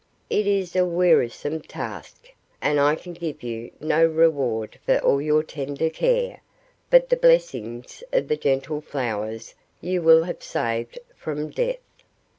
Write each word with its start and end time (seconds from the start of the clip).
"It 0.31 0.47
is 0.47 0.75
a 0.75 0.83
wearisome 0.83 1.61
task, 1.61 2.27
and 2.59 2.79
I 2.79 2.95
can 2.95 3.13
give 3.13 3.43
you 3.43 3.69
no 3.79 4.03
reward 4.03 4.79
for 4.83 4.97
all 4.97 5.21
your 5.21 5.43
tender 5.43 5.91
care, 5.91 6.41
but 6.89 7.09
the 7.09 7.15
blessings 7.17 8.01
of 8.11 8.27
the 8.27 8.35
gentle 8.35 8.81
flowers 8.81 9.53
you 9.79 10.01
will 10.01 10.23
have 10.23 10.41
saved 10.41 10.97
from 11.15 11.51
death. 11.51 12.01